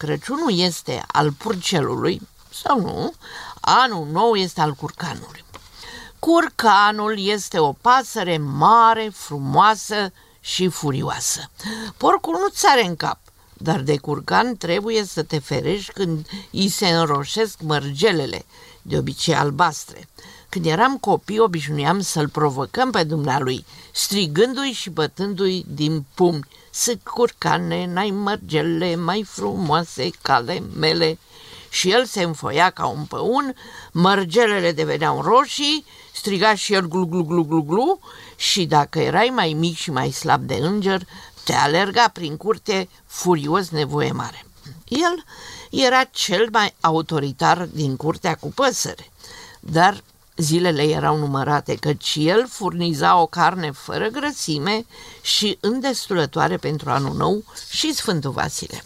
Crăciunul 0.00 0.58
este 0.58 1.04
al 1.06 1.32
purcelului, 1.32 2.28
sau 2.64 2.80
nu, 2.80 3.12
anul 3.60 4.06
nou 4.06 4.34
este 4.34 4.60
al 4.60 4.72
curcanului. 4.72 5.44
Curcanul 6.18 7.26
este 7.26 7.58
o 7.58 7.72
pasăre 7.72 8.38
mare, 8.38 9.10
frumoasă 9.14 10.12
și 10.40 10.68
furioasă. 10.68 11.50
Porcul 11.96 12.38
nu 12.40 12.48
țare 12.48 12.86
în 12.86 12.96
cap, 12.96 13.18
dar 13.62 13.80
de 13.80 13.96
curcan 13.96 14.56
trebuie 14.56 15.04
să 15.04 15.22
te 15.22 15.38
ferești 15.38 15.92
când 15.92 16.26
îi 16.52 16.68
se 16.68 16.86
înroșesc 16.86 17.58
mărgelele, 17.60 18.44
de 18.82 18.98
obicei 18.98 19.34
albastre. 19.34 20.08
Când 20.48 20.66
eram 20.66 20.96
copii, 20.96 21.38
obișnuiam 21.38 22.00
să-l 22.00 22.28
provocăm 22.28 22.90
pe 22.90 23.02
dumnealui, 23.02 23.64
strigându-i 23.92 24.72
și 24.72 24.90
bătându-i 24.90 25.64
din 25.68 26.04
pumni. 26.14 26.46
Să 26.70 26.96
curcane, 27.04 27.86
n-ai 27.86 28.10
mărgele 28.10 28.96
mai 28.96 29.24
frumoase 29.28 30.10
cale 30.22 30.62
mele. 30.76 31.18
Și 31.70 31.90
el 31.90 32.04
se 32.04 32.22
înfoia 32.22 32.70
ca 32.70 32.86
un 32.86 33.04
păun, 33.04 33.54
mărgelele 33.92 34.72
deveneau 34.72 35.22
roșii, 35.22 35.84
striga 36.12 36.54
și 36.54 36.72
el 36.72 36.88
glu 36.88 37.06
glu 37.06 37.24
glu 37.24 37.44
glu 37.44 37.62
glu 37.62 37.98
și 38.36 38.64
dacă 38.66 38.98
erai 38.98 39.30
mai 39.34 39.52
mic 39.58 39.76
și 39.76 39.90
mai 39.90 40.10
slab 40.10 40.42
de 40.42 40.54
înger, 40.54 41.06
te 41.44 41.54
alerga 41.54 42.08
prin 42.12 42.36
curte 42.36 42.88
furios 43.06 43.68
nevoie 43.68 44.12
mare. 44.12 44.44
El 44.88 45.24
era 45.70 46.04
cel 46.04 46.48
mai 46.52 46.74
autoritar 46.80 47.68
din 47.72 47.96
curtea 47.96 48.34
cu 48.34 48.52
păsări, 48.52 49.10
dar 49.60 50.02
zilele 50.36 50.82
erau 50.82 51.16
numărate, 51.16 51.76
căci 51.76 52.16
el 52.18 52.48
furniza 52.48 53.16
o 53.16 53.26
carne 53.26 53.70
fără 53.70 54.08
grăsime 54.08 54.86
și 55.22 55.58
îndestulătoare 55.60 56.56
pentru 56.56 56.90
anul 56.90 57.16
nou 57.16 57.44
și 57.70 57.94
Sfântul 57.94 58.30
Vasile. 58.30 58.82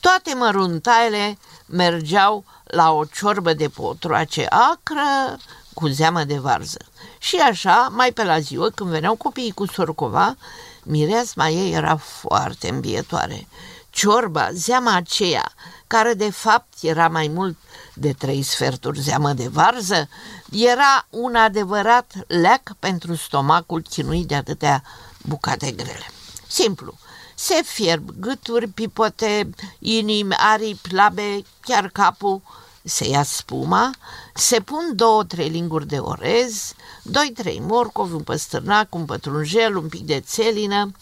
Toate 0.00 0.34
măruntaiele 0.34 1.38
mergeau 1.66 2.44
la 2.64 2.92
o 2.92 3.04
ciorbă 3.04 3.52
de 3.52 3.68
potroace 3.68 4.46
acră 4.50 5.38
cu 5.74 5.86
zeamă 5.86 6.24
de 6.24 6.38
varză. 6.38 6.78
Și 7.18 7.36
așa, 7.36 7.88
mai 7.92 8.12
pe 8.12 8.24
la 8.24 8.38
ziua, 8.38 8.68
când 8.74 8.90
veneau 8.90 9.14
copiii 9.14 9.52
cu 9.52 9.66
sorcova, 9.66 10.36
mireasma 10.84 11.48
ei 11.48 11.72
era 11.72 11.96
foarte 11.96 12.68
îmbietoare. 12.68 13.46
Ciorba, 13.90 14.48
zeama 14.52 14.94
aceea, 14.94 15.52
care 15.86 16.14
de 16.14 16.30
fapt 16.30 16.74
era 16.82 17.08
mai 17.08 17.28
mult 17.28 17.56
de 17.94 18.12
trei 18.12 18.42
sferturi 18.42 19.00
zeamă 19.00 19.32
de 19.32 19.48
varză, 19.48 20.08
era 20.50 21.06
un 21.10 21.34
adevărat 21.34 22.12
leac 22.26 22.72
pentru 22.78 23.14
stomacul 23.14 23.82
chinuit 23.82 24.28
de 24.28 24.34
atâtea 24.34 24.82
bucate 25.22 25.70
grele. 25.70 26.10
Simplu, 26.46 26.98
se 27.34 27.62
fierb 27.62 28.10
gâturi, 28.18 28.68
pipote, 28.68 29.50
inimi, 29.78 30.34
aripi, 30.36 30.94
labe, 30.94 31.42
chiar 31.60 31.88
capul, 31.88 32.42
se 32.84 33.08
ia 33.08 33.22
spuma, 33.22 33.90
se 34.34 34.60
pun 34.60 34.92
două, 34.94 35.24
trei 35.24 35.48
linguri 35.48 35.86
de 35.86 35.98
orez, 35.98 36.74
doi, 37.02 37.32
trei 37.34 37.62
morcovi, 37.66 38.14
un 38.14 38.22
păstârnac, 38.22 38.94
un 38.94 39.04
pătrunjel, 39.04 39.76
un 39.76 39.88
pic 39.88 40.06
de 40.06 40.20
țelină, 40.20 40.92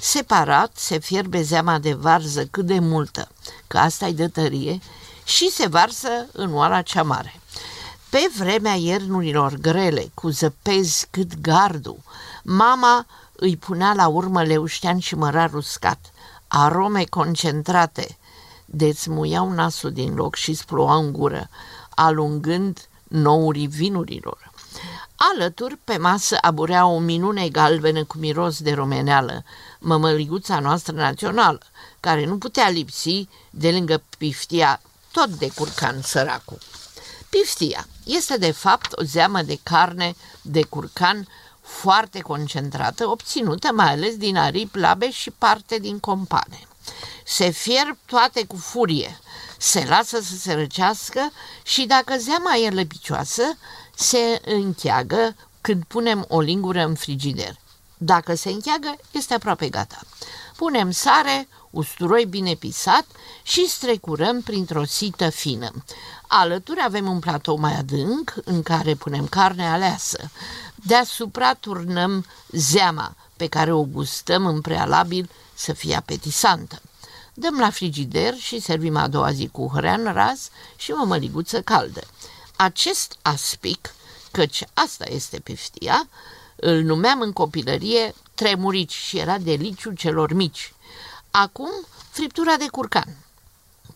separat 0.00 0.76
se 0.76 0.98
fierbe 0.98 1.42
zeama 1.42 1.78
de 1.78 1.92
varză 1.92 2.44
cât 2.44 2.66
de 2.66 2.78
multă, 2.78 3.28
că 3.66 3.78
asta-i 3.78 4.12
de 4.12 4.28
tărie, 4.28 4.80
și 5.24 5.50
se 5.50 5.66
varsă 5.66 6.08
în 6.32 6.54
oala 6.54 6.82
cea 6.82 7.02
mare. 7.02 7.40
Pe 8.10 8.30
vremea 8.36 8.74
iernurilor 8.74 9.54
grele, 9.54 10.10
cu 10.14 10.28
zăpezi 10.28 11.06
cât 11.10 11.40
gardul, 11.40 11.98
mama 12.42 13.06
îi 13.32 13.56
punea 13.56 13.92
la 13.92 14.06
urmă 14.06 14.42
leuștean 14.42 14.98
și 14.98 15.14
mărar 15.14 15.54
uscat, 15.54 15.98
arome 16.48 17.04
concentrate, 17.04 18.16
dețmuiau 18.76 19.52
nasul 19.52 19.92
din 19.92 20.14
loc 20.14 20.34
și 20.34 20.54
sploua 20.54 20.96
în 20.96 21.12
gură, 21.12 21.48
alungând 21.90 22.88
nourii 23.08 23.66
vinurilor. 23.66 24.50
Alături, 25.16 25.76
pe 25.84 25.96
masă, 25.96 26.36
aburea 26.40 26.86
o 26.86 26.98
minune 26.98 27.48
galbenă 27.48 28.04
cu 28.04 28.18
miros 28.18 28.60
de 28.60 28.72
romeneală, 28.72 29.44
mămăliguța 29.78 30.58
noastră 30.58 30.94
națională, 30.94 31.60
care 32.00 32.26
nu 32.26 32.38
putea 32.38 32.68
lipsi 32.68 33.28
de 33.50 33.70
lângă 33.70 34.02
piftia 34.18 34.80
tot 35.12 35.28
de 35.28 35.50
curcan 35.54 36.02
săracul. 36.02 36.58
Piftia 37.28 37.86
este 38.04 38.36
de 38.36 38.50
fapt 38.50 38.98
o 38.98 39.02
zeamă 39.02 39.42
de 39.42 39.58
carne 39.62 40.14
de 40.42 40.62
curcan 40.62 41.28
foarte 41.60 42.20
concentrată, 42.20 43.08
obținută 43.08 43.68
mai 43.72 43.90
ales 43.90 44.16
din 44.16 44.36
aripi, 44.36 44.78
labe 44.78 45.10
și 45.10 45.30
parte 45.30 45.78
din 45.78 45.98
compane. 45.98 46.60
Se 47.24 47.50
fierb 47.50 47.96
toate 48.06 48.44
cu 48.44 48.56
furie, 48.56 49.18
se 49.58 49.84
lasă 49.88 50.20
să 50.20 50.36
se 50.36 50.52
răcească 50.52 51.32
și 51.62 51.86
dacă 51.86 52.16
zeama 52.16 52.54
e 52.54 52.70
lăpicioasă, 52.70 53.42
se 53.94 54.40
încheagă 54.44 55.36
când 55.60 55.84
punem 55.84 56.24
o 56.28 56.40
lingură 56.40 56.84
în 56.84 56.94
frigider. 56.94 57.56
Dacă 57.98 58.34
se 58.34 58.50
încheagă, 58.50 58.96
este 59.10 59.34
aproape 59.34 59.68
gata. 59.68 59.98
Punem 60.56 60.90
sare, 60.90 61.48
usturoi 61.70 62.26
bine 62.26 62.54
pisat 62.54 63.06
și 63.42 63.68
strecurăm 63.68 64.40
printr-o 64.40 64.84
sită 64.84 65.28
fină. 65.28 65.70
Alături 66.26 66.80
avem 66.84 67.10
un 67.10 67.18
platou 67.18 67.56
mai 67.56 67.74
adânc 67.74 68.34
în 68.44 68.62
care 68.62 68.94
punem 68.94 69.26
carne 69.26 69.68
aleasă. 69.68 70.30
Deasupra 70.74 71.54
turnăm 71.54 72.26
zeama 72.50 73.14
pe 73.36 73.46
care 73.46 73.72
o 73.72 73.82
gustăm 73.82 74.46
în 74.46 74.60
prealabil 74.60 75.30
să 75.56 75.72
fie 75.72 75.94
apetisantă. 75.94 76.80
Dăm 77.34 77.58
la 77.58 77.70
frigider 77.70 78.34
și 78.36 78.60
servim 78.60 78.96
a 78.96 79.08
doua 79.08 79.32
zi 79.32 79.48
cu 79.52 79.70
hrean 79.74 80.12
ras 80.12 80.50
și 80.76 80.90
o 80.90 81.04
măliguță 81.04 81.62
caldă. 81.62 82.00
Acest 82.56 83.16
aspic, 83.22 83.94
căci 84.30 84.62
asta 84.74 85.04
este 85.08 85.38
piftia, 85.38 86.08
îl 86.56 86.82
numeam 86.82 87.20
în 87.20 87.32
copilărie 87.32 88.14
tremurici 88.34 88.92
și 88.92 89.18
era 89.18 89.38
deliciu 89.38 89.92
celor 89.92 90.32
mici. 90.32 90.72
Acum, 91.30 91.70
friptura 92.10 92.56
de 92.56 92.66
curcan. 92.70 93.16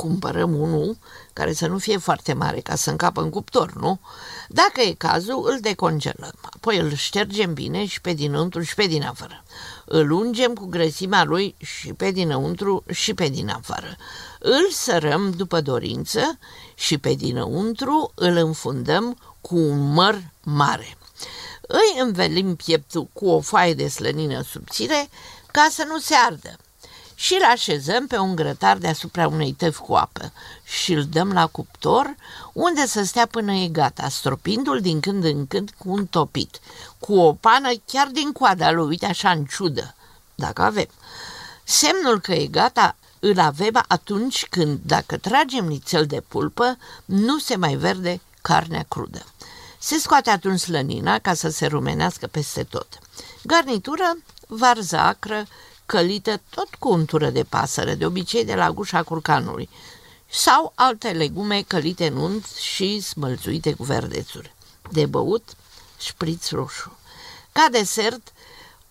Cumpărăm 0.00 0.60
unul 0.60 0.98
care 1.32 1.52
să 1.52 1.66
nu 1.66 1.78
fie 1.78 1.96
foarte 1.96 2.32
mare 2.32 2.60
ca 2.60 2.74
să 2.74 2.90
încapă 2.90 3.20
în 3.20 3.30
cuptor, 3.30 3.72
nu? 3.72 4.00
Dacă 4.48 4.80
e 4.80 4.92
cazul, 4.92 5.48
îl 5.50 5.60
decongelăm. 5.60 6.34
Apoi 6.42 6.78
îl 6.78 6.94
ștergem 6.94 7.54
bine 7.54 7.86
și 7.86 8.00
pe 8.00 8.12
dinăuntru 8.12 8.62
și 8.62 8.74
pe 8.74 8.86
din 8.86 9.02
afară. 9.02 9.44
Îl 9.84 10.10
ungem 10.10 10.54
cu 10.54 10.66
grăsimea 10.66 11.24
lui 11.24 11.54
și 11.58 11.92
pe 11.92 12.10
dinăuntru 12.10 12.84
și 12.90 13.14
pe 13.14 13.28
din 13.28 13.48
afară. 13.48 13.96
Îl 14.38 14.70
sărăm 14.70 15.30
după 15.30 15.60
dorință 15.60 16.38
și 16.74 16.98
pe 16.98 17.14
dinăuntru 17.14 18.12
îl 18.14 18.36
înfundăm 18.36 19.16
cu 19.40 19.56
un 19.56 19.92
măr 19.92 20.22
mare. 20.42 20.96
Îi 21.60 22.00
învelim 22.00 22.56
pieptul 22.56 23.08
cu 23.12 23.28
o 23.28 23.40
foaie 23.40 23.74
de 23.74 23.88
slănină 23.88 24.42
subțire 24.42 25.08
ca 25.52 25.68
să 25.70 25.84
nu 25.88 25.98
se 25.98 26.14
ardă 26.14 26.56
și 27.20 27.34
îl 27.34 27.44
așezăm 27.44 28.06
pe 28.06 28.18
un 28.18 28.34
grătar 28.34 28.76
deasupra 28.76 29.28
unei 29.28 29.52
tăvi 29.52 29.78
cu 29.78 29.94
apă 29.94 30.32
și 30.64 30.92
îl 30.92 31.04
dăm 31.04 31.32
la 31.32 31.46
cuptor 31.46 32.14
unde 32.52 32.86
să 32.86 33.02
stea 33.02 33.26
până 33.26 33.52
e 33.52 33.68
gata, 33.68 34.08
stropindu-l 34.08 34.80
din 34.80 35.00
când 35.00 35.24
în 35.24 35.46
când 35.46 35.70
cu 35.78 35.90
un 35.90 36.06
topit, 36.06 36.60
cu 36.98 37.14
o 37.14 37.32
pană 37.32 37.68
chiar 37.86 38.06
din 38.06 38.32
coada 38.32 38.70
lui, 38.70 38.86
uite 38.86 39.06
așa 39.06 39.30
în 39.30 39.44
ciudă, 39.44 39.94
dacă 40.34 40.62
avem. 40.62 40.88
Semnul 41.64 42.20
că 42.20 42.32
e 42.32 42.46
gata 42.46 42.96
îl 43.18 43.38
avem 43.38 43.84
atunci 43.88 44.46
când, 44.50 44.80
dacă 44.86 45.16
tragem 45.16 45.64
nițel 45.64 46.06
de 46.06 46.22
pulpă, 46.28 46.78
nu 47.04 47.38
se 47.38 47.56
mai 47.56 47.74
verde 47.74 48.20
carnea 48.42 48.84
crudă. 48.88 49.24
Se 49.78 49.98
scoate 49.98 50.30
atunci 50.30 50.60
slănina 50.60 51.18
ca 51.18 51.34
să 51.34 51.48
se 51.48 51.66
rumenească 51.66 52.26
peste 52.26 52.62
tot. 52.62 52.98
Garnitură, 53.42 54.16
varză 54.46 54.96
acră, 54.96 55.46
călită 55.90 56.40
tot 56.50 56.74
cu 56.78 56.88
untură 56.88 57.30
de 57.30 57.42
pasăre, 57.42 57.94
de 57.94 58.06
obicei 58.06 58.44
de 58.44 58.54
la 58.54 58.70
gușa 58.70 59.02
curcanului, 59.02 59.68
sau 60.26 60.72
alte 60.74 61.08
legume 61.08 61.62
călite 61.66 62.06
în 62.06 62.16
unt 62.16 62.46
și 62.46 63.00
smălțuite 63.00 63.72
cu 63.72 63.82
verdețuri. 63.82 64.54
De 64.90 65.06
băut, 65.06 65.48
șpriț 65.98 66.50
roșu. 66.50 66.98
Ca 67.52 67.66
desert, 67.70 68.32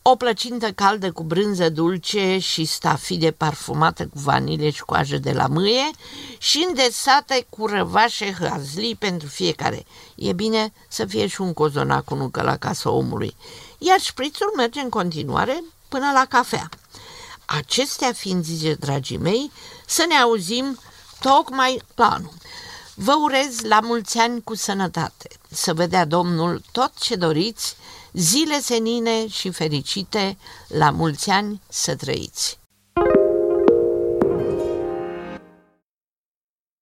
o 0.02 0.16
plăcintă 0.16 0.72
caldă 0.72 1.12
cu 1.12 1.24
brânză 1.24 1.70
dulce 1.70 2.38
și 2.38 2.66
stafide 2.66 3.32
parfumată 3.32 4.04
cu 4.04 4.20
vanilie 4.20 4.70
și 4.70 4.82
coajă 4.82 5.18
de 5.18 5.32
la 5.32 5.48
mâie 5.48 5.90
și 6.38 6.66
îndesate 6.68 7.46
cu 7.50 7.66
răvașe 7.66 8.36
hazli 8.40 8.96
pentru 8.96 9.28
fiecare. 9.28 9.86
E 10.16 10.34
bine 10.34 10.74
să 10.88 11.06
fie 11.06 11.28
și 11.28 11.42
un 11.42 11.54
cozonac 11.54 12.04
cu 12.04 12.16
nucă 12.16 12.42
la 12.42 12.58
casa 12.58 12.90
omului. 12.90 13.36
Iar 13.78 14.00
șprițul 14.00 14.54
merge 14.56 14.80
în 14.80 14.90
continuare 14.90 15.64
până 15.90 16.12
la 16.14 16.26
cafea. 16.26 16.70
Acestea 17.46 18.14
fiind 18.14 18.44
zise, 18.44 18.74
dragii 18.74 19.18
mei, 19.18 19.52
să 19.86 20.06
ne 20.08 20.16
auzim 20.16 20.80
tocmai 21.20 21.82
la 21.96 22.10
anul. 22.10 22.34
Vă 22.94 23.14
urez 23.14 23.60
la 23.62 23.80
mulți 23.80 24.18
ani 24.18 24.44
cu 24.44 24.56
sănătate, 24.56 25.30
să 25.50 25.74
vedea 25.74 26.06
Domnul 26.06 26.62
tot 26.72 26.92
ce 27.00 27.16
doriți, 27.16 27.76
zile 28.14 28.60
senine 28.62 29.28
și 29.28 29.50
fericite, 29.52 30.38
la 30.68 30.90
mulți 30.90 31.30
ani 31.30 31.62
să 31.70 31.96
trăiți. 31.96 32.59